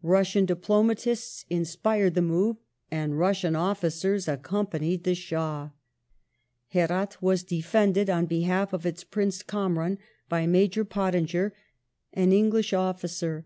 Russian 0.00 0.46
diplomatists 0.46 1.44
inspired 1.50 2.14
the 2.14 2.22
move, 2.22 2.56
and 2.90 3.18
Russian 3.18 3.54
officers 3.54 4.26
accompanied 4.26 5.04
the 5.04 5.14
Shah. 5.14 5.72
Herat 6.72 7.20
was 7.20 7.42
defended, 7.42 8.08
on 8.08 8.24
behalf 8.24 8.72
of 8.72 8.86
its 8.86 9.04
Prince 9.04 9.42
Kamran, 9.42 9.98
by 10.26 10.46
Major 10.46 10.86
Pottinger, 10.86 11.52
an 12.14 12.32
English 12.32 12.72
officer. 12.72 13.44